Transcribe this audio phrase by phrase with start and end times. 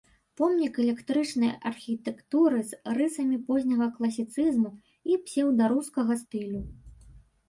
[0.39, 4.71] Помнік эклектычнай архітэктуры з рысамі позняга класіцызму
[5.11, 6.63] і псеўдарускага стылю.